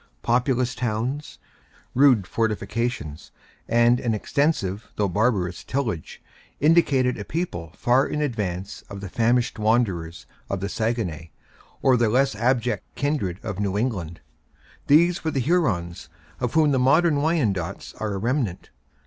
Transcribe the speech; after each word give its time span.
Populous 0.23 0.73
towns, 0.73 1.37
rude 1.93 2.25
fortifications, 2.25 3.29
and 3.67 3.99
an 3.99 4.15
extensive, 4.15 4.91
though 4.95 5.07
barbarous 5.07 5.63
tillage, 5.63 6.23
indicated 6.59 7.19
a 7.19 7.23
people 7.23 7.71
far 7.77 8.07
in 8.07 8.19
advance 8.19 8.81
of 8.89 8.99
the 8.99 9.09
famished 9.09 9.59
wanderers 9.59 10.25
of 10.49 10.59
the 10.59 10.69
Saguenay, 10.69 11.29
or 11.83 11.97
their 11.97 12.09
less 12.09 12.35
abject 12.35 12.83
kindred 12.95 13.39
of 13.43 13.59
New 13.59 13.77
England. 13.77 14.21
These 14.87 15.23
were 15.23 15.29
the 15.29 15.39
Hurons, 15.39 16.09
of 16.39 16.55
whom 16.55 16.71
the 16.71 16.79
modern 16.79 17.17
Wyandots 17.17 17.93
are 18.01 18.15
a 18.15 18.17
remnant. 18.17 18.71